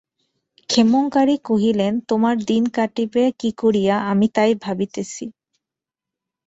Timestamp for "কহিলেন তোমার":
1.43-2.35